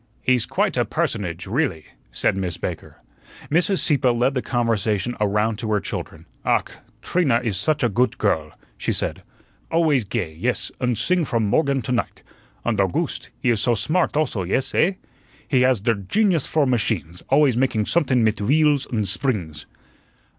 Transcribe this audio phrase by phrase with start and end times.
[0.23, 3.01] "He's quite a personage really," said Miss Baker.
[3.51, 3.81] Mrs.
[3.81, 6.25] Sieppe led the conversation around to her children.
[6.43, 6.69] "Ach,
[7.03, 9.21] Trina is sudge a goote girl," she said;
[9.69, 12.23] "always gay, yes, und sing from morgen to night.
[12.65, 14.93] Und Owgooste, he is soh smart also, yes, eh?
[15.47, 19.65] He has der genius for machines, always making somethun mit wheels und sbrings."